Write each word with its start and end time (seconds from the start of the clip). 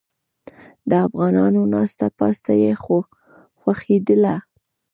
د 0.89 0.91
افغانانو 1.07 1.61
ناسته 1.73 2.07
پاسته 2.19 2.53
یې 2.63 2.71
خوښیدله. 3.61 4.35